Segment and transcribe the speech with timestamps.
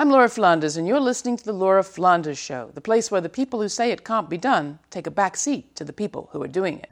[0.00, 3.28] I'm Laura Flanders, and you're listening to The Laura Flanders Show, the place where the
[3.28, 6.40] people who say it can't be done take a back seat to the people who
[6.40, 6.88] are doing it.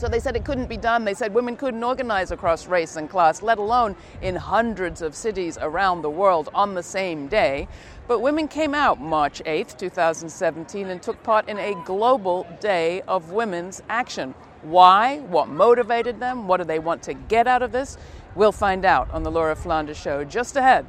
[0.00, 1.04] So they said it couldn't be done.
[1.04, 5.58] They said women couldn't organize across race and class, let alone in hundreds of cities
[5.62, 7.68] around the world on the same day.
[8.08, 13.30] But women came out March 8th, 2017, and took part in a global day of
[13.30, 14.34] women's action.
[14.62, 15.20] Why?
[15.20, 16.48] What motivated them?
[16.48, 17.96] What do they want to get out of this?
[18.36, 20.84] We'll find out on the Laura Flanders Show just ahead.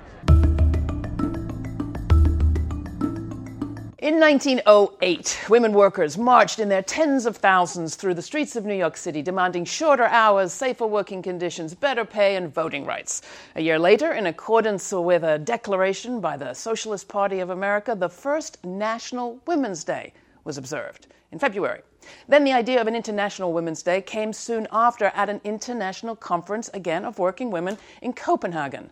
[3.99, 8.75] In 1908, women workers marched in their tens of thousands through the streets of New
[8.75, 13.21] York City, demanding shorter hours, safer working conditions, better pay, and voting rights.
[13.55, 18.09] A year later, in accordance with a declaration by the Socialist Party of America, the
[18.09, 21.81] first National Women's Day was observed in February.
[22.27, 26.69] Then the idea of an International Women's Day came soon after at an international conference,
[26.73, 28.89] again, of working women in Copenhagen.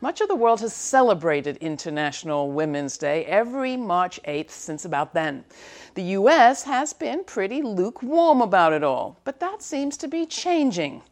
[0.00, 5.44] Much of the world has celebrated International Women's Day every March 8th since about then.
[5.94, 6.62] The U.S.
[6.62, 11.02] has been pretty lukewarm about it all, but that seems to be changing.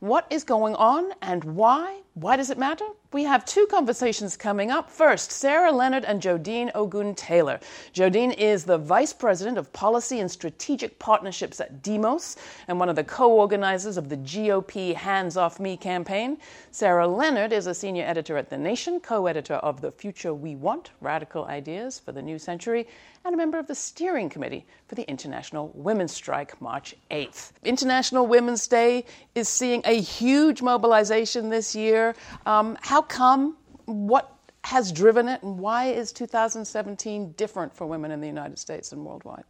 [0.00, 2.00] What is going on and why?
[2.12, 2.84] Why does it matter?
[3.12, 4.90] We have two conversations coming up.
[4.90, 7.60] First, Sarah Leonard and Jodine Ogun Taylor.
[7.94, 12.36] Jodeen is the Vice President of Policy and Strategic Partnerships at Demos
[12.68, 16.36] and one of the co organizers of the GOP Hands Off Me campaign.
[16.70, 20.56] Sarah Leonard is a senior editor at The Nation, co editor of The Future We
[20.56, 22.86] Want Radical Ideas for the New Century,
[23.24, 27.52] and a member of the steering committee for the International Women's Strike March 8th.
[27.64, 32.14] International Women's Day is seeing a huge mobilization this year.
[32.44, 33.56] Um, how come?
[33.86, 34.32] What
[34.64, 39.04] has driven it, and why is 2017 different for women in the United States and
[39.04, 39.44] worldwide?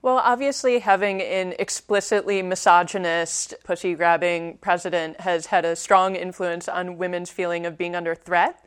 [0.00, 6.98] Well, obviously, having an explicitly misogynist, pussy grabbing president has had a strong influence on
[6.98, 8.64] women's feeling of being under threat.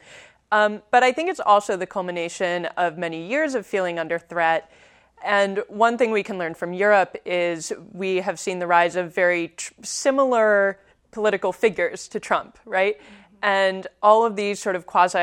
[0.51, 4.69] Um, but I think it's also the culmination of many years of feeling under threat.
[5.23, 9.13] And one thing we can learn from Europe is we have seen the rise of
[9.13, 10.79] very tr- similar
[11.11, 12.97] political figures to Trump, right?
[12.97, 13.15] Mm-hmm.
[13.43, 15.19] And all of these sort of quasi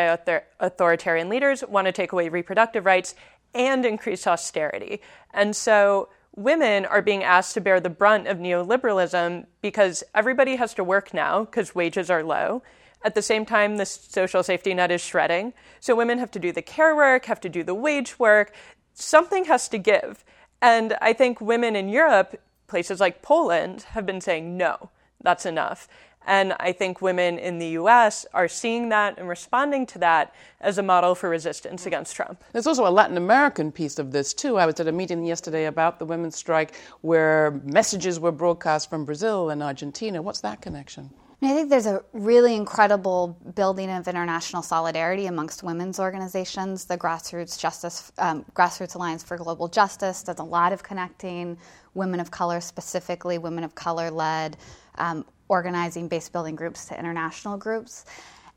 [0.60, 3.14] authoritarian leaders want to take away reproductive rights
[3.54, 5.00] and increase austerity.
[5.32, 10.75] And so women are being asked to bear the brunt of neoliberalism because everybody has
[10.75, 12.62] to work now because wages are low.
[13.03, 15.53] At the same time, the social safety net is shredding.
[15.78, 18.53] So women have to do the care work, have to do the wage work.
[19.00, 20.25] Something has to give.
[20.60, 24.91] And I think women in Europe, places like Poland, have been saying, no,
[25.22, 25.88] that's enough.
[26.26, 30.78] And I think women in the US are seeing that and responding to that as
[30.78, 32.42] a model for resistance against Trump.
[32.53, 34.59] There's also a Latin American piece of this, too.
[34.59, 39.04] I was at a meeting yesterday about the women's strike where messages were broadcast from
[39.04, 40.20] Brazil and Argentina.
[40.20, 41.10] What's that connection?
[41.41, 46.84] I think there's a really incredible building of international solidarity amongst women's organizations.
[46.84, 51.56] The Grassroots Justice, um, Grassroots Alliance for Global Justice does a lot of connecting
[51.94, 54.56] women of color, specifically women of color led
[54.97, 58.04] um, organizing base building groups to international groups.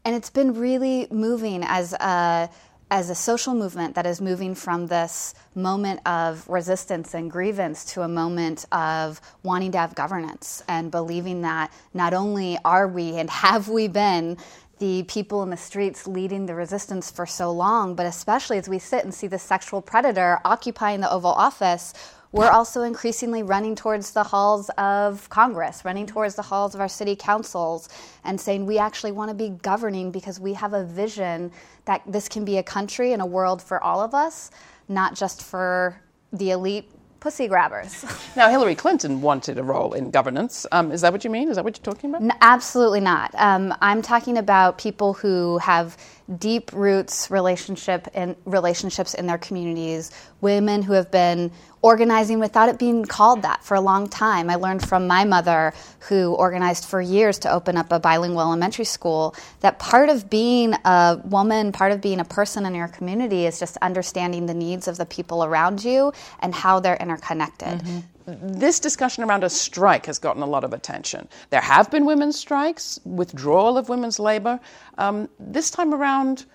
[0.03, 2.50] And it's been really moving as a
[2.91, 8.02] as a social movement that is moving from this moment of resistance and grievance to
[8.02, 13.29] a moment of wanting to have governance and believing that not only are we and
[13.29, 14.38] have we been
[14.79, 18.78] the people in the streets leading the resistance for so long, but especially as we
[18.78, 21.94] sit and see the sexual predator occupying the Oval Office,
[22.31, 26.88] we're also increasingly running towards the halls of Congress, running towards the halls of our
[26.88, 27.90] city councils,
[28.24, 31.52] and saying we actually want to be governing because we have a vision
[31.86, 34.52] that this can be a country and a world for all of us,
[34.88, 36.00] not just for
[36.31, 36.90] the elite
[37.20, 38.06] pussy grabbers.
[38.36, 40.66] Now, Hillary Clinton wanted a role in governance.
[40.72, 41.50] Um, is that what you mean?
[41.50, 42.24] Is that what you're talking about?
[42.24, 43.36] No, absolutely not.
[43.36, 45.97] Um, I'm talking about people who have
[46.38, 52.78] deep roots relationship in relationships in their communities, women who have been organizing without it
[52.78, 54.50] being called that for a long time.
[54.50, 58.85] I learned from my mother, who organized for years to open up a bilingual elementary
[58.85, 63.46] school, that part of being a woman, part of being a person in your community
[63.46, 67.79] is just understanding the needs of the people around you and how they're interconnected.
[67.79, 68.00] Mm-hmm
[68.41, 71.28] this discussion around a strike has gotten a lot of attention.
[71.49, 74.59] There have been women's strikes, withdrawal of women's labor.
[74.97, 76.45] Um, this time around,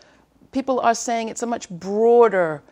[0.52, 2.62] people are saying it's a much broader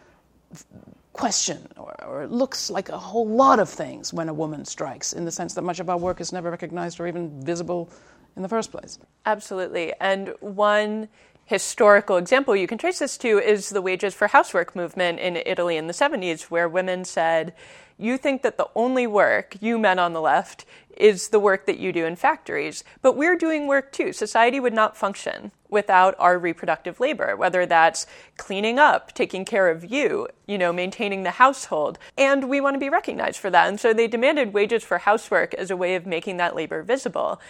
[1.12, 5.12] question or, or, it looks like a whole lot of things when a woman strikes
[5.12, 7.88] in the sense that much of our work is never recognized or even visible
[8.36, 8.98] in the first place.
[9.24, 9.92] Absolutely.
[10.00, 11.08] And one
[11.44, 15.76] historical example you can trace this to is the wages for housework movement in Italy
[15.76, 17.54] in the 70s, where women said,
[17.98, 20.64] You think that the only work, you men on the left,
[20.96, 22.84] is the work that you do in factories.
[23.02, 24.12] But we're doing work too.
[24.12, 28.06] Society would not function without our reproductive labor, whether that's
[28.36, 31.98] cleaning up, taking care of you, you know, maintaining the household.
[32.16, 33.68] And we want to be recognized for that.
[33.68, 37.40] And so they demanded wages for housework as a way of making that labor visible.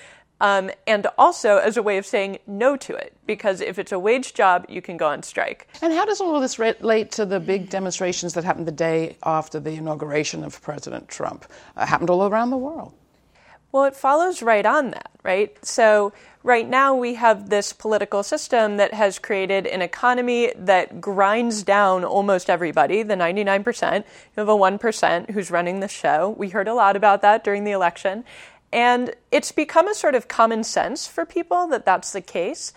[0.40, 3.98] Um, and also as a way of saying no to it, because if it's a
[3.98, 5.68] wage job, you can go on strike.
[5.80, 9.16] And how does all of this relate to the big demonstrations that happened the day
[9.22, 11.46] after the inauguration of President Trump?
[11.76, 12.92] Uh, happened all around the world.
[13.74, 15.52] Well, it follows right on that, right?
[15.66, 16.12] So,
[16.44, 22.04] right now we have this political system that has created an economy that grinds down
[22.04, 23.96] almost everybody, the 99%.
[23.96, 24.04] You
[24.36, 26.36] have a 1% who's running the show.
[26.38, 28.22] We heard a lot about that during the election.
[28.74, 32.72] And it's become a sort of common sense for people that that's the case.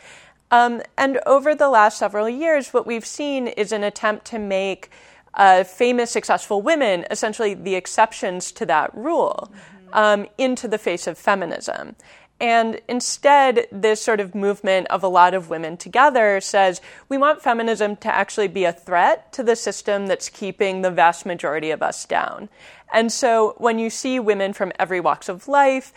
[0.52, 4.92] Um, and over the last several years, what we've seen is an attempt to make
[5.34, 9.90] uh, famous, successful women essentially the exceptions to that rule mm-hmm.
[9.94, 11.96] um, into the face of feminism.
[12.40, 17.42] And instead, this sort of movement of a lot of women together says we want
[17.42, 21.82] feminism to actually be a threat to the system that's keeping the vast majority of
[21.82, 22.50] us down.
[22.94, 25.92] And so when you see women from every walks of life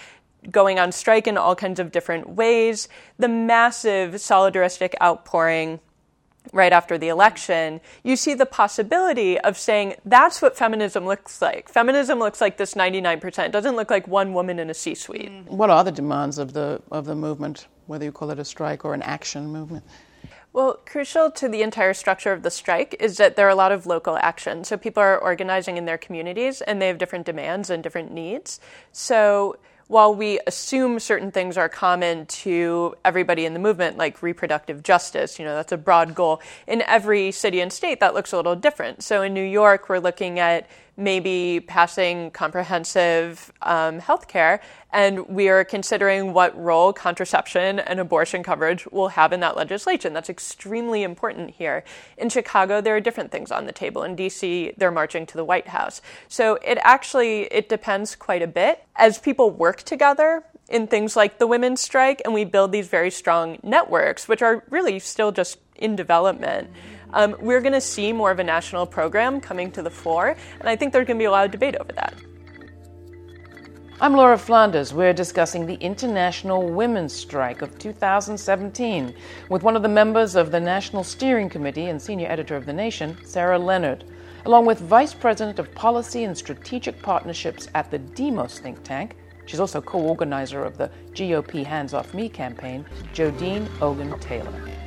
[0.50, 2.88] going on strike in all kinds of different ways,
[3.18, 5.80] the massive solidaristic outpouring
[6.52, 11.68] right after the election, you see the possibility of saying that's what feminism looks like.
[11.68, 13.46] Feminism looks like this 99%.
[13.46, 15.30] It doesn't look like one woman in a C-suite.
[15.30, 15.48] Mm.
[15.48, 18.84] What are the demands of the of the movement, whether you call it a strike
[18.84, 19.84] or an action movement?
[20.52, 23.70] Well, crucial to the entire structure of the strike is that there are a lot
[23.70, 24.64] of local action.
[24.64, 28.58] So people are organizing in their communities and they have different demands and different needs.
[28.90, 29.58] So
[29.90, 35.36] while we assume certain things are common to everybody in the movement, like reproductive justice,
[35.36, 38.54] you know, that's a broad goal, in every city and state that looks a little
[38.54, 39.02] different.
[39.02, 44.60] So in New York, we're looking at maybe passing comprehensive um, health care,
[44.92, 50.12] and we are considering what role contraception and abortion coverage will have in that legislation.
[50.12, 51.84] That's extremely important here.
[52.18, 54.02] In Chicago, there are different things on the table.
[54.02, 56.02] In DC, they're marching to the White House.
[56.28, 61.38] So it actually it depends quite a bit as people work together in things like
[61.38, 65.58] the women's strike, and we build these very strong networks, which are really still just
[65.74, 66.70] in development
[67.12, 70.68] um, we're going to see more of a national program coming to the fore, and
[70.68, 72.14] I think there's going to be a lot of debate over that.
[74.02, 74.94] I'm Laura Flanders.
[74.94, 79.14] We're discussing the International Women's Strike of 2017
[79.50, 82.72] with one of the members of the National Steering Committee and senior editor of The
[82.72, 84.04] Nation, Sarah Leonard,
[84.46, 89.16] along with Vice President of Policy and Strategic Partnerships at the Demos think tank.
[89.44, 94.79] She's also co organizer of the GOP Hands Off Me campaign, Jodine Ogen Taylor.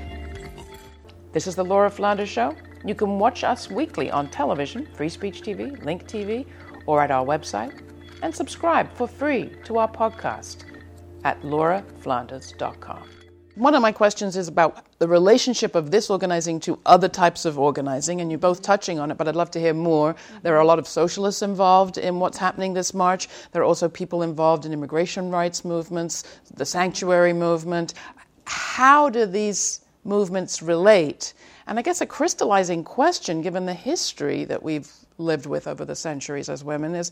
[1.34, 2.56] This is the Laura Flanders Show.
[2.86, 6.46] You can watch us weekly on television, Free Speech TV, Link TV,
[6.86, 7.82] or at our website,
[8.22, 10.66] and subscribe for free to our podcast
[11.24, 13.10] at lauraflanders.com.
[13.56, 17.58] One of my questions is about the relationship of this organizing to other types of
[17.58, 20.16] organizing, and you're both touching on it, but I'd love to hear more.
[20.44, 23.28] There are a lot of socialists involved in what's happening this March.
[23.54, 27.96] There are also people involved in immigration rights movements, the sanctuary movement.
[28.46, 31.34] How do these movements relate.
[31.68, 35.96] And I guess a crystallizing question, given the history that we've lived with over the
[35.96, 37.12] centuries as women, is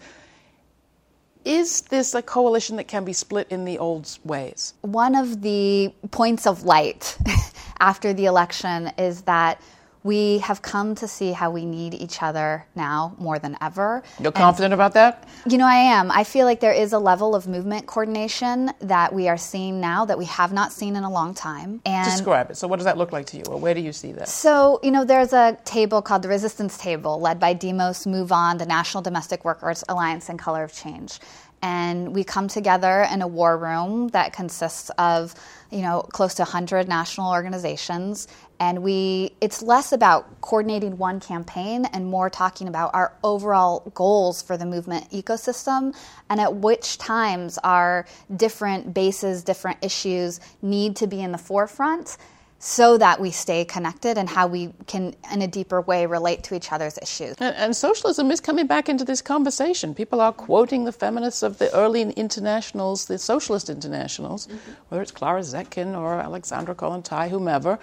[1.43, 4.75] is this a coalition that can be split in the old ways?
[4.81, 7.17] One of the points of light
[7.79, 9.59] after the election is that
[10.03, 14.03] we have come to see how we need each other now more than ever.
[14.19, 15.27] You're confident about that?
[15.47, 16.11] You know, I am.
[16.11, 20.05] I feel like there is a level of movement coordination that we are seeing now
[20.05, 21.81] that we have not seen in a long time.
[21.85, 22.57] And Describe it.
[22.57, 24.27] So, what does that look like to you, or where do you see that?
[24.27, 28.65] So, you know, there's a table called the Resistance Table, led by Demos MoveOn, the
[28.65, 31.19] National Domestic Workers Alliance, and Color of Change
[31.61, 35.35] and we come together in a war room that consists of
[35.69, 38.27] you know close to 100 national organizations.
[38.59, 44.41] And we it's less about coordinating one campaign and more talking about our overall goals
[44.41, 45.95] for the movement ecosystem
[46.29, 52.17] and at which times our different bases different issues need to be in the forefront
[52.63, 56.53] so that we stay connected and how we can, in a deeper way, relate to
[56.53, 57.35] each other's issues.
[57.39, 59.95] And, and, socialism is coming back into this conversation.
[59.95, 64.71] People are quoting the feminists of the early internationals, the socialist internationals, mm-hmm.
[64.89, 67.79] whether it's Clara Zetkin or Alexandra Kollontai, whomever.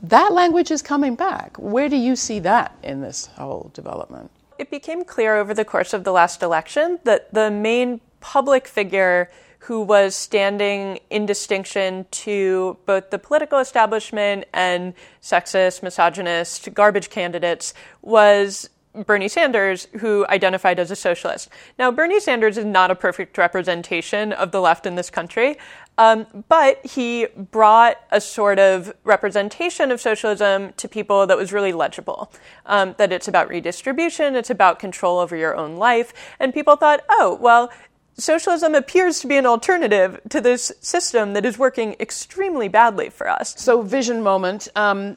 [0.00, 1.56] That language is coming back.
[1.58, 4.30] Where do you see that in this whole development?
[4.60, 9.28] It became clear over the course of the last election that the main public figure
[9.60, 17.74] who was standing in distinction to both the political establishment and sexist, misogynist, garbage candidates
[18.00, 21.48] was Bernie Sanders, who identified as a socialist.
[21.78, 25.58] Now, Bernie Sanders is not a perfect representation of the left in this country,
[25.96, 31.72] um, but he brought a sort of representation of socialism to people that was really
[31.72, 32.32] legible.
[32.66, 37.04] Um, that it's about redistribution, it's about control over your own life, and people thought,
[37.10, 37.70] oh, well,
[38.16, 43.28] socialism appears to be an alternative to this system that is working extremely badly for
[43.28, 43.54] us.
[43.58, 44.68] So, vision moment.
[44.76, 45.16] Um,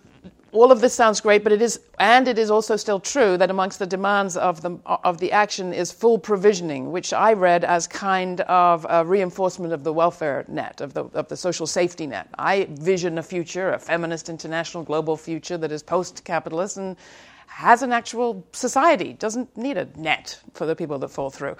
[0.54, 3.50] all of this sounds great, but it is, and it is also still true that
[3.50, 7.88] amongst the demands of the, of the action is full provisioning, which I read as
[7.88, 12.30] kind of a reinforcement of the welfare net, of the, of the social safety net.
[12.38, 16.98] I vision a future, a feminist, international, global future that is post capitalist and
[17.48, 21.56] has an actual society, doesn't need a net for the people that fall through.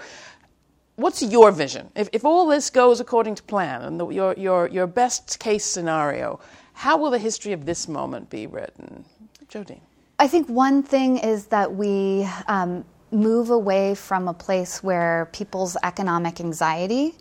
[0.96, 1.90] What's your vision?
[1.96, 5.64] If, if all this goes according to plan and the, your, your, your best case
[5.64, 6.38] scenario,
[6.72, 9.04] how will the history of this moment be written?
[9.48, 9.80] Jodeen.
[10.18, 15.76] I think one thing is that we um, move away from a place where people's
[15.82, 17.14] economic anxiety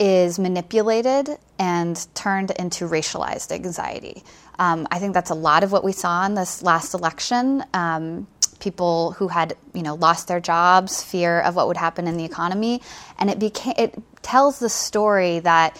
[0.00, 4.24] is manipulated and turned into racialized anxiety.
[4.58, 7.64] Um, I think that's a lot of what we saw in this last election.
[7.72, 8.26] Um,
[8.60, 12.24] people who had, you know, lost their jobs, fear of what would happen in the
[12.24, 12.80] economy,
[13.18, 15.78] and it became it tells the story that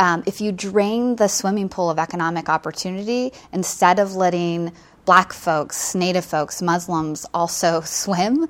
[0.00, 4.72] um, if you drain the swimming pool of economic opportunity instead of letting
[5.04, 8.48] black folks, native folks, Muslims also swim,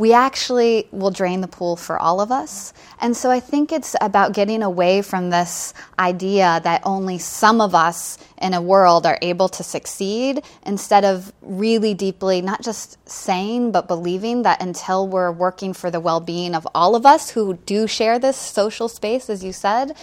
[0.00, 2.72] we actually will drain the pool for all of us.
[3.02, 7.74] And so I think it's about getting away from this idea that only some of
[7.74, 13.72] us in a world are able to succeed instead of really deeply not just saying
[13.72, 17.86] but believing that until we're working for the well-being of all of us who do
[17.86, 19.94] share this social space as you said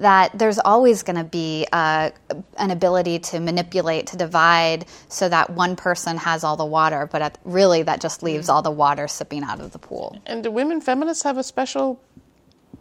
[0.00, 2.10] that there's always going to be uh,
[2.56, 7.20] an ability to manipulate, to divide, so that one person has all the water, but
[7.20, 10.18] at, really that just leaves all the water sipping out of the pool.
[10.26, 12.00] And do women feminists have a special,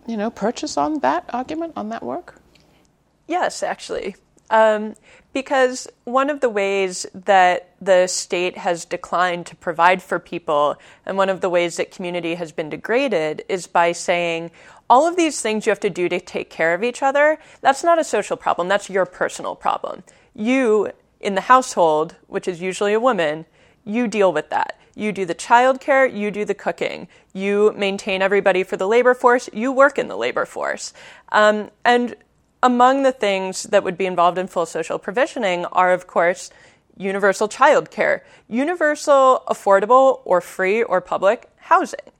[0.08, 2.42] you know, purchase on that argument, on that work?
[3.28, 4.16] Yes, actually.
[4.50, 4.96] Um,
[5.34, 11.18] because one of the ways that the state has declined to provide for people, and
[11.18, 14.50] one of the ways that community has been degraded, is by saying,
[14.90, 17.84] all of these things you have to do to take care of each other, that's
[17.84, 20.04] not a social problem, that's your personal problem.
[20.34, 23.46] You, in the household, which is usually a woman,
[23.86, 24.80] you deal with that.
[24.96, 29.50] You do the childcare, you do the cooking, you maintain everybody for the labor force,
[29.54, 30.94] you work in the labor force.
[31.32, 32.16] Um, and
[32.62, 36.52] among the things that would be involved in full social provisioning are, of course,
[36.98, 42.12] universal childcare, universal, affordable, or free or public housing.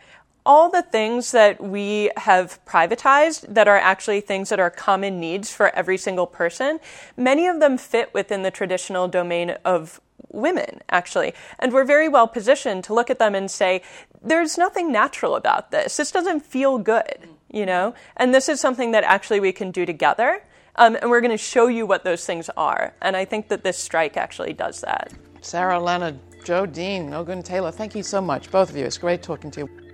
[0.46, 5.52] All the things that we have privatized that are actually things that are common needs
[5.52, 6.80] for every single person,
[7.18, 11.34] many of them fit within the traditional domain of women, actually.
[11.60, 13.82] And we're very well positioned to look at them and say,
[14.22, 15.98] there's nothing natural about this.
[15.98, 17.94] This doesn't feel good you know?
[18.18, 20.44] And this is something that actually we can do together.
[20.76, 22.94] Um, and we're going to show you what those things are.
[23.02, 25.12] And I think that this strike actually does that.
[25.42, 28.86] Sarah Leonard, Dean, Olguín-Tayler, thank you so much, both of you.
[28.86, 29.89] It's great talking to you.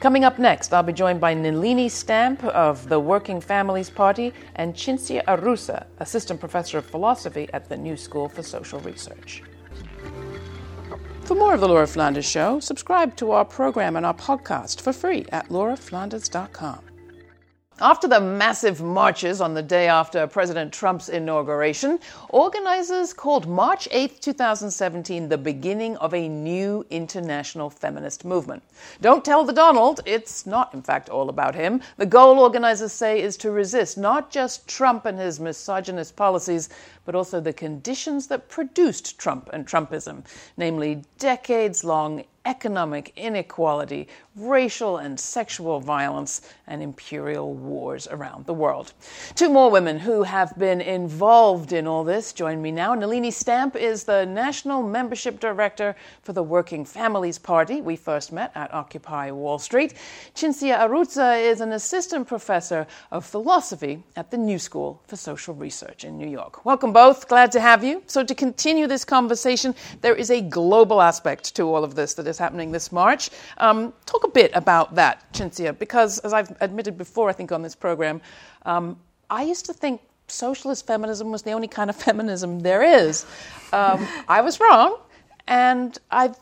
[0.00, 4.74] Coming up next, I'll be joined by Nelini Stamp of the Working Families Party and
[4.74, 9.42] Cinzia Arruzza, Assistant Professor of Philosophy at the New School for Social Research.
[11.24, 14.94] For more of The Laura Flanders Show, subscribe to our program and our podcast for
[14.94, 16.89] free at lauraflanders.com.
[17.82, 24.20] After the massive marches on the day after President Trump's inauguration, organizers called March 8,
[24.20, 28.62] 2017, the beginning of a new international feminist movement.
[29.00, 31.80] Don't tell the Donald, it's not, in fact, all about him.
[31.96, 36.68] The goal, organizers say, is to resist not just Trump and his misogynist policies,
[37.06, 40.22] but also the conditions that produced Trump and Trumpism,
[40.58, 48.92] namely decades long economic inequality, racial and sexual violence, and imperial wars around the world.
[49.34, 52.94] Two more women who have been involved in all this join me now.
[52.94, 57.80] Nelini Stamp is the National Membership Director for the Working Families Party.
[57.80, 59.94] We first met at Occupy Wall Street.
[60.34, 66.04] Cinzia Arruzza is an assistant professor of philosophy at the New School for Social Research
[66.04, 66.64] in New York.
[66.64, 67.28] Welcome both.
[67.28, 68.02] Glad to have you.
[68.06, 72.26] So, to continue this conversation, there is a global aspect to all of this that
[72.26, 73.30] is happening this March.
[73.58, 77.62] Um, talk a bit about that, Cinzia, because as I've admitted before, I think on
[77.62, 78.20] this program,
[78.66, 78.98] um,
[79.30, 83.24] I used to think socialist feminism was the only kind of feminism there is.
[83.72, 84.98] Um, I was wrong,
[85.46, 86.36] and I've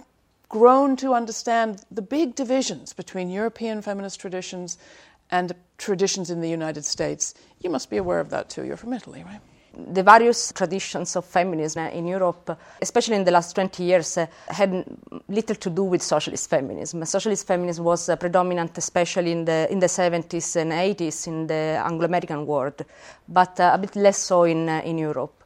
[0.49, 4.78] grown to understand the big divisions between European feminist traditions
[5.31, 7.35] and traditions in the United States.
[7.61, 8.64] You must be aware of that too.
[8.64, 9.40] You're from Italy, right?
[9.75, 14.84] The various traditions of feminism in Europe, especially in the last 20 years, uh, had
[15.28, 17.04] little to do with socialist feminism.
[17.04, 21.82] Socialist feminism was uh, predominant, especially in the, in the 70s and 80s in the
[21.84, 22.84] Anglo American world,
[23.28, 25.38] but uh, a bit less so in, in Europe.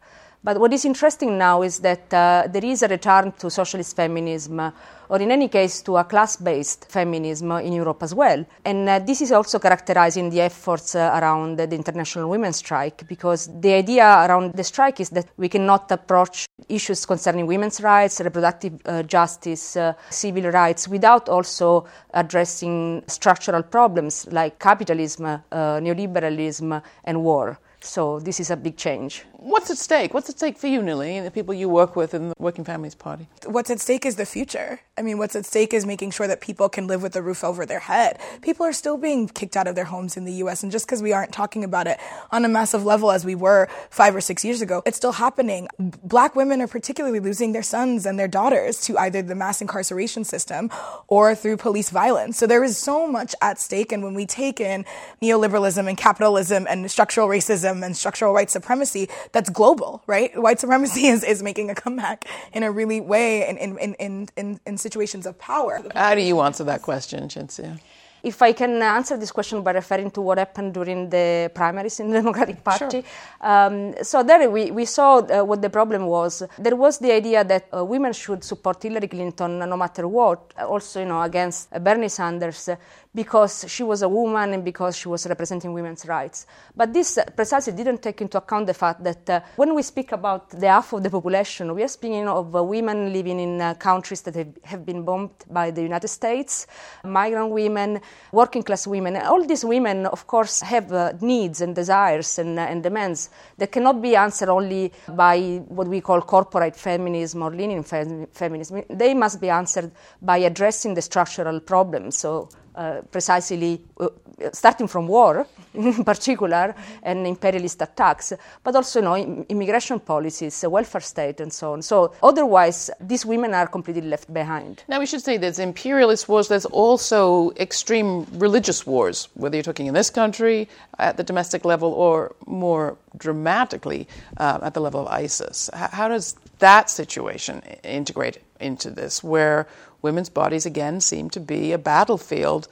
[0.44, 4.72] But what is interesting now is that uh, there is a return to socialist feminism,
[5.08, 8.44] or in any case to a class based feminism in Europe as well.
[8.64, 13.48] And uh, this is also characterizing the efforts uh, around the International Women's Strike, because
[13.60, 18.80] the idea around the strike is that we cannot approach issues concerning women's rights, reproductive
[18.84, 27.60] uh, justice, uh, civil rights, without also addressing structural problems like capitalism, neoliberalism, and war.
[27.80, 29.24] So this is a big change.
[29.42, 30.14] What's at stake?
[30.14, 32.64] What's at stake for you, Nelini, and the people you work with in the Working
[32.64, 33.26] Families Party?
[33.44, 34.78] What's at stake is the future.
[34.96, 37.42] I mean, what's at stake is making sure that people can live with a roof
[37.42, 38.20] over their head.
[38.40, 41.02] People are still being kicked out of their homes in the U.S., and just because
[41.02, 41.98] we aren't talking about it
[42.30, 45.66] on a massive level as we were five or six years ago, it's still happening.
[45.78, 50.22] Black women are particularly losing their sons and their daughters to either the mass incarceration
[50.22, 50.70] system
[51.08, 52.38] or through police violence.
[52.38, 54.84] So there is so much at stake, and when we take in
[55.20, 60.30] neoliberalism and capitalism and structural racism and structural white supremacy, that's global, right?
[60.40, 64.60] White supremacy is, is making a comeback in a really way in, in, in, in,
[64.66, 65.82] in situations of power.
[65.94, 67.80] How do you answer that question, Cinzia?
[68.22, 72.10] If I can answer this question by referring to what happened during the primaries in
[72.10, 73.02] the Democratic Party.
[73.02, 73.50] Sure.
[73.50, 76.42] Um, so there we, we saw uh, what the problem was.
[76.58, 81.00] There was the idea that uh, women should support Hillary Clinton no matter what, also
[81.00, 82.68] you know against Bernie Sanders
[83.14, 86.46] because she was a woman and because she was representing women's rights.
[86.74, 90.48] But this precisely didn't take into account the fact that uh, when we speak about
[90.50, 94.22] the half of the population, we are speaking of uh, women living in uh, countries
[94.22, 96.66] that have, have, been bombed by the United States,
[97.04, 98.00] migrant women,
[98.32, 99.16] working class women.
[99.16, 103.72] All these women, of course, have uh, needs and desires and, uh, and, demands that
[103.72, 108.82] cannot be answered only by what we call corporate feminism or leaning fem- feminism.
[108.88, 112.16] They must be answered by addressing the structural problems.
[112.16, 114.08] So uh, precisely uh,
[114.52, 121.00] starting from war in particular and imperialist attacks, but also you know, immigration policies, welfare
[121.00, 121.82] state, and so on.
[121.82, 124.84] So otherwise, these women are completely left behind.
[124.88, 126.48] Now we should say there's imperialist wars.
[126.48, 130.68] There's also extreme religious wars, whether you're talking in this country
[130.98, 135.70] at the domestic level or more dramatically uh, at the level of ISIS.
[135.72, 139.66] How does that situation integrate into this, where
[140.02, 142.68] women's bodies again seem to be a battlefield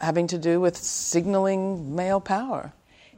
[0.00, 2.72] having to do with signaling male power.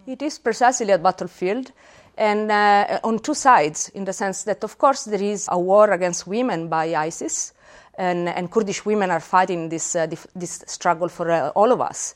[0.06, 1.72] It is precisely a battlefield,
[2.16, 5.90] and uh, on two sides, in the sense that, of course, there is a war
[5.90, 7.52] against women by ISIS,
[7.96, 12.14] and, and Kurdish women are fighting this, uh, this struggle for uh, all of us.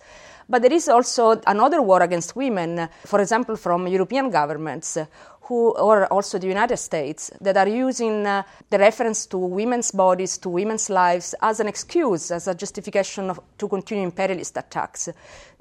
[0.49, 4.99] But there is also another war against women, for example, from European governments
[5.53, 10.39] who, or also the United States, that are using uh, the reference to women's bodies,
[10.39, 15.11] to women's lives, as an excuse, as a justification of, to continue imperialist attacks.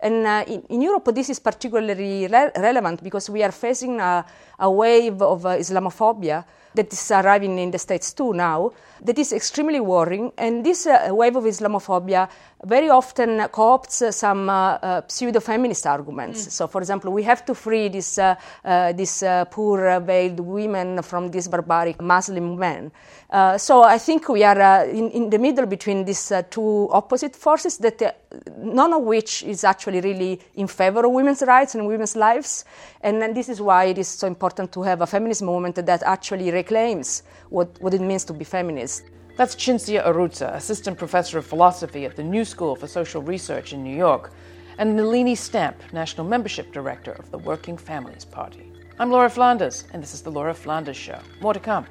[0.02, 4.26] And uh, in, in, Europe, this is particularly re- relevant because we are facing a,
[4.60, 9.34] a wave of uh, Islamophobia that is arriving in the States too now, that is
[9.34, 10.32] extremely worrying.
[10.38, 12.30] And this uh, wave of Islamophobia
[12.64, 16.46] very often co-opts some uh, uh, pseudo-feminist arguments.
[16.46, 16.52] Mm.
[16.52, 21.30] So, for example, we have to free these uh, uh, these poor veiled women from
[21.32, 22.92] these barbaric Muslim men.
[23.32, 26.90] Uh, so, I think we are uh, in, in, the middle between these uh, two
[26.92, 28.26] opposite forces that
[28.58, 32.66] none of which is actually really in favor of women's rights and women's lives.
[33.00, 36.52] And, this is why it is so important to have a feminist movement that actually
[36.52, 39.06] reclaims what, what it means to be feminist.
[39.38, 43.82] That's Cinzia Arruzza, assistant professor of philosophy at the New School for Social Research in
[43.82, 44.34] New York,
[44.78, 48.74] and Nelini Stamp, national membership director of the Working Families Party.
[49.00, 51.20] I'm Laura Flanders, and this is the Laura Flanders Show.
[51.40, 51.86] More to come.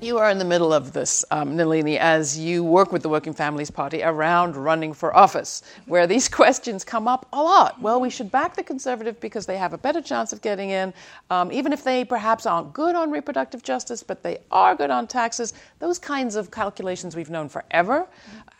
[0.00, 3.32] You are in the middle of this, um, Nelini, as you work with the Working
[3.32, 7.82] Families Party around running for office, where these questions come up a lot.
[7.82, 10.94] Well, we should back the conservative because they have a better chance of getting in,
[11.30, 15.08] um, even if they perhaps aren't good on reproductive justice, but they are good on
[15.08, 15.52] taxes.
[15.80, 18.06] Those kinds of calculations we've known forever.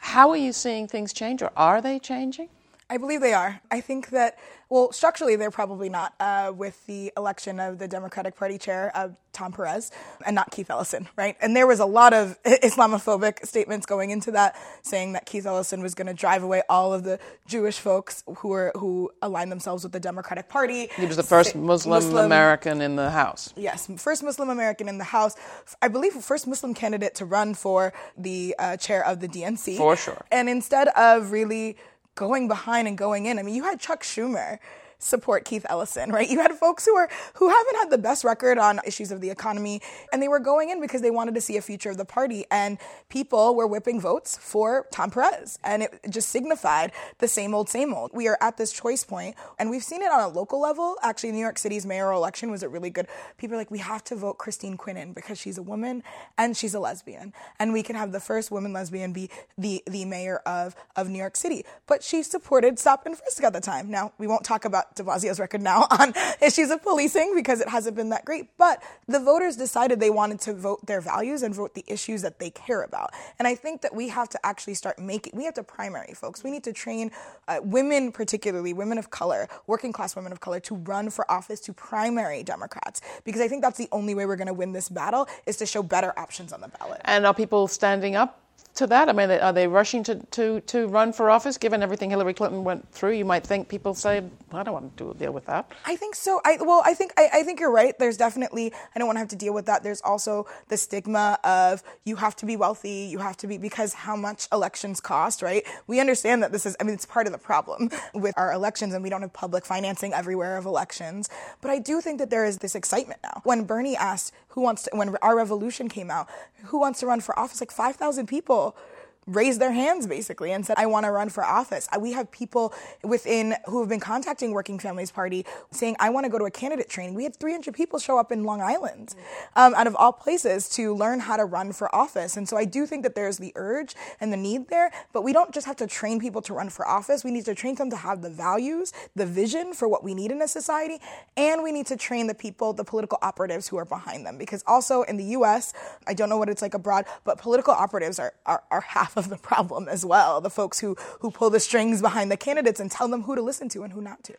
[0.00, 2.48] How are you seeing things change, or are they changing?
[2.90, 3.60] I believe they are.
[3.70, 4.38] I think that,
[4.70, 9.08] well, structurally, they're probably not uh, with the election of the Democratic Party chair, uh,
[9.32, 9.90] Tom Perez,
[10.26, 11.36] and not Keith Ellison, right?
[11.40, 15.80] And there was a lot of Islamophobic statements going into that, saying that Keith Ellison
[15.80, 19.84] was going to drive away all of the Jewish folks who were who aligned themselves
[19.84, 20.88] with the Democratic Party.
[20.96, 23.54] He was the first Muslim, Muslim American in the House.
[23.56, 25.34] Yes, first Muslim American in the House.
[25.80, 29.78] I believe first Muslim candidate to run for the uh, chair of the DNC.
[29.78, 30.26] For sure.
[30.30, 31.76] And instead of really
[32.18, 33.38] going behind and going in.
[33.38, 34.58] I mean, you had Chuck Schumer
[34.98, 36.28] support Keith Ellison, right?
[36.28, 39.30] You had folks who are who haven't had the best record on issues of the
[39.30, 39.80] economy,
[40.12, 42.44] and they were going in because they wanted to see a future of the party,
[42.50, 47.68] and people were whipping votes for Tom Perez, and it just signified the same old,
[47.68, 48.10] same old.
[48.12, 50.96] We are at this choice point, and we've seen it on a local level.
[51.02, 53.06] Actually, New York City's mayoral election was a really good.
[53.36, 56.02] People are like, we have to vote Christine Quinn in because she's a woman
[56.36, 60.04] and she's a lesbian, and we can have the first woman lesbian be the the
[60.04, 61.64] mayor of of New York City.
[61.86, 63.90] But she supported stop and frisk at the time.
[63.90, 67.68] Now we won't talk about de Blasio's record now on issues of policing because it
[67.68, 68.56] hasn't been that great.
[68.56, 72.38] But the voters decided they wanted to vote their values and vote the issues that
[72.38, 73.12] they care about.
[73.38, 76.42] And I think that we have to actually start making, we have to primary folks.
[76.42, 77.10] We need to train
[77.46, 81.60] uh, women, particularly women of color, working class women of color, to run for office,
[81.60, 83.00] to primary Democrats.
[83.24, 85.66] Because I think that's the only way we're going to win this battle is to
[85.66, 87.00] show better options on the ballot.
[87.04, 88.40] And are people standing up
[88.74, 89.08] to that?
[89.08, 92.64] I mean, are they rushing to, to, to run for office given everything Hillary Clinton
[92.64, 93.12] went through?
[93.12, 95.70] You might think people say, I don't want to deal with that.
[95.84, 96.40] I think so.
[96.44, 97.98] I, well, I think I, I think you're right.
[97.98, 99.82] There's definitely I don't want to have to deal with that.
[99.82, 103.92] There's also the stigma of you have to be wealthy, you have to be because
[103.92, 105.64] how much elections cost, right?
[105.86, 108.94] We understand that this is I mean it's part of the problem with our elections
[108.94, 111.28] and we don't have public financing everywhere of elections.
[111.60, 113.42] But I do think that there is this excitement now.
[113.44, 116.28] When Bernie asked who wants to when our revolution came out,
[116.64, 118.97] who wants to run for office like 5,000 people people
[119.28, 121.88] raised their hands basically and said, I want to run for office.
[122.00, 122.72] We have people
[123.04, 126.50] within who have been contacting Working Families Party saying, I want to go to a
[126.50, 127.14] candidate training.
[127.14, 129.14] We had 300 people show up in Long Island
[129.54, 132.36] um, out of all places to learn how to run for office.
[132.36, 135.32] And so I do think that there's the urge and the need there, but we
[135.32, 137.22] don't just have to train people to run for office.
[137.22, 140.32] We need to train them to have the values, the vision for what we need
[140.32, 140.98] in a society,
[141.36, 144.38] and we need to train the people, the political operatives who are behind them.
[144.38, 145.74] Because also in the US,
[146.06, 149.28] I don't know what it's like abroad, but political operatives are, are, are half of
[149.28, 150.40] the problem as well.
[150.40, 153.42] The folks who, who pull the strings behind the candidates and tell them who to
[153.42, 154.34] listen to and who not to.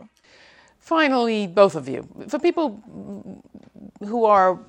[0.80, 2.82] Finally, both of you, for people
[4.00, 4.60] who are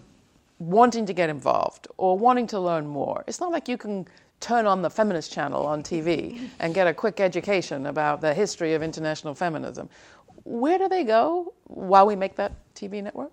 [0.58, 4.06] wanting to get involved or wanting to learn more, it's not like you can
[4.40, 8.74] turn on the feminist channel on TV and get a quick education about the history
[8.74, 9.88] of international feminism.
[10.44, 13.32] Where do they go while we make that TV network?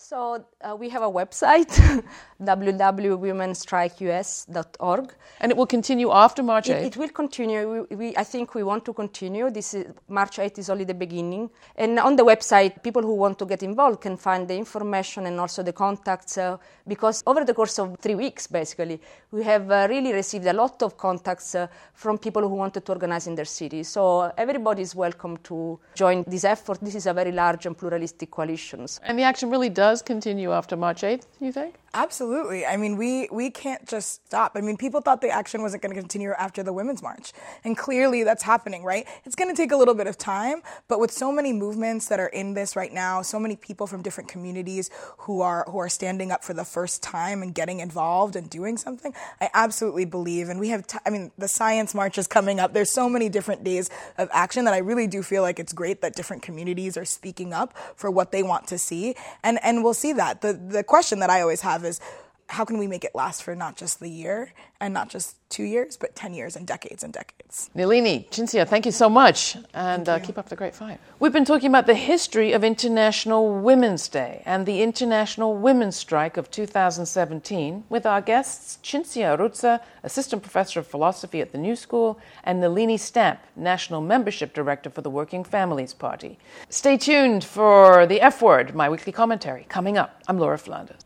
[0.00, 2.04] So uh, we have a website,
[2.40, 5.14] www.womenstrikeus.org.
[5.40, 6.70] And it will continue after March 8th?
[6.70, 7.84] It, it will continue.
[7.90, 9.50] We, we, I think we want to continue.
[9.50, 11.50] This is, March 8th is only the beginning.
[11.74, 15.40] And on the website, people who want to get involved can find the information and
[15.40, 16.38] also the contacts.
[16.38, 19.00] Uh, because over the course of three weeks, basically,
[19.32, 22.92] we have uh, really received a lot of contacts uh, from people who wanted to
[22.92, 23.82] organize in their city.
[23.82, 26.78] So everybody is welcome to join this effort.
[26.80, 28.86] This is a very large and pluralistic coalition.
[29.02, 31.74] And the action really does continue after March 8th, you think?
[31.94, 32.66] Absolutely.
[32.66, 34.52] I mean, we, we can't just stop.
[34.56, 37.32] I mean, people thought the action wasn't going to continue after the Women's March.
[37.64, 39.06] And clearly that's happening, right?
[39.24, 42.20] It's going to take a little bit of time, but with so many movements that
[42.20, 45.88] are in this right now, so many people from different communities who are, who are
[45.88, 50.50] standing up for the first time and getting involved and doing something, I absolutely believe.
[50.50, 52.74] And we have, t- I mean, the Science March is coming up.
[52.74, 56.02] There's so many different days of action that I really do feel like it's great
[56.02, 59.14] that different communities are speaking up for what they want to see.
[59.42, 60.42] And, and we'll see that.
[60.42, 62.00] The, the question that I always have is,
[62.48, 65.64] how can we make it last for not just the year and not just two
[65.64, 67.68] years, but 10 years and decades and decades?
[67.76, 70.98] Nelini, Cinzia, thank you so much and uh, keep up the great fight.
[71.20, 76.38] We've been talking about the history of International Women's Day and the International Women's Strike
[76.38, 82.18] of 2017 with our guests Cinzia Arruzza, Assistant Professor of Philosophy at the New School,
[82.44, 86.38] and Nelini Stamp, National Membership Director for the Working Families Party.
[86.70, 90.22] Stay tuned for the F Word, my weekly commentary, coming up.
[90.28, 91.04] I'm Laura Flanders.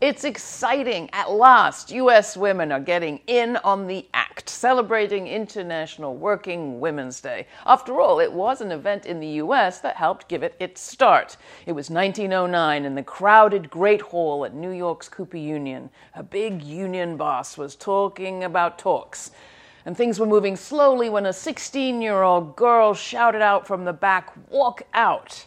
[0.00, 1.10] It's exciting.
[1.12, 2.34] At last, U.S.
[2.34, 7.46] women are getting in on the act, celebrating International Working Women's Day.
[7.66, 9.80] After all, it was an event in the U.S.
[9.80, 11.36] that helped give it its start.
[11.66, 15.90] It was 1909 in the crowded Great Hall at New York's Cooper Union.
[16.14, 19.32] A big union boss was talking about talks.
[19.84, 23.92] And things were moving slowly when a 16 year old girl shouted out from the
[23.92, 25.44] back, Walk out!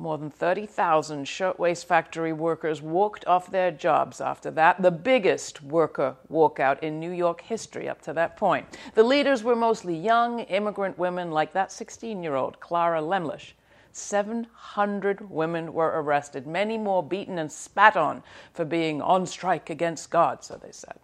[0.00, 6.16] More than 30,000 shirtwaist factory workers walked off their jobs after that, the biggest worker
[6.32, 8.78] walkout in New York history up to that point.
[8.94, 13.52] The leaders were mostly young immigrant women like that 16 year old, Clara Lemlich.
[13.92, 18.22] 700 women were arrested, many more beaten and spat on
[18.54, 20.98] for being on strike against God, so they said.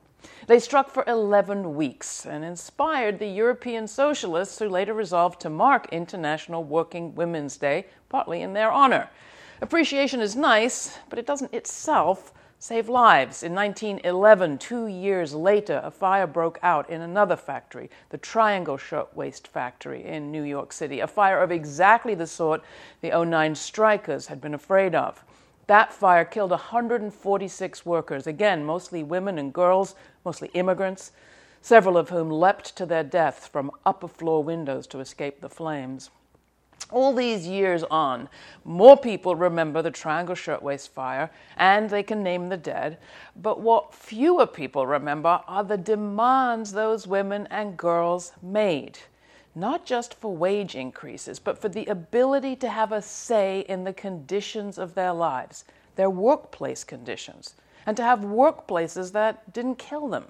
[0.47, 5.89] They struck for 11 weeks and inspired the European socialists who later resolved to mark
[5.93, 9.11] International Working Women's Day, partly in their honor.
[9.61, 13.43] Appreciation is nice, but it doesn't itself save lives.
[13.43, 19.49] In 1911, two years later, a fire broke out in another factory, the Triangle Shirtwaist
[19.49, 22.63] Factory in New York City, a fire of exactly the sort
[23.03, 25.23] the 09 strikers had been afraid of.
[25.67, 31.13] That fire killed 146 workers, again, mostly women and girls, mostly immigrants,
[31.61, 36.09] several of whom leapt to their deaths from upper floor windows to escape the flames.
[36.93, 38.29] All these years on,
[38.65, 42.99] more people remember the Triangle Shirtwaist Fire and they can name the dead.
[43.35, 48.99] But what fewer people remember are the demands those women and girls made,
[49.55, 53.93] not just for wage increases, but for the ability to have a say in the
[53.93, 55.65] conditions of their lives,
[55.97, 60.27] their workplace conditions, and to have workplaces that didn't kill them.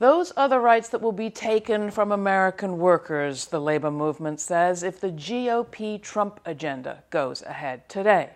[0.00, 4.82] Those are the rights that will be taken from American workers, the labor movement says,
[4.82, 8.30] if the GOP Trump agenda goes ahead today.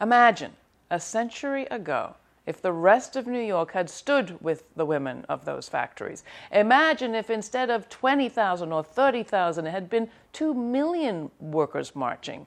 [0.00, 0.52] Imagine
[0.88, 2.14] a century ago
[2.46, 6.22] if the rest of New York had stood with the women of those factories.
[6.52, 12.46] Imagine if instead of 20,000 or 30,000, it had been 2 million workers marching.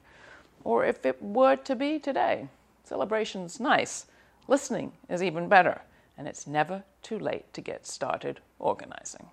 [0.64, 2.48] Or if it were to be today.
[2.84, 4.06] Celebration's nice.
[4.48, 5.82] Listening is even better
[6.16, 9.28] and it's never too late to get started organizing.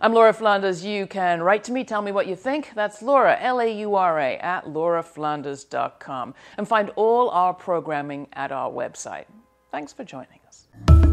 [0.00, 0.84] I'm Laura Flanders.
[0.84, 2.72] You can write to me, tell me what you think.
[2.74, 6.34] That's Laura, L A U R A, at lauraflanders.com.
[6.58, 9.24] And find all our programming at our website.
[9.70, 11.05] Thanks for joining us.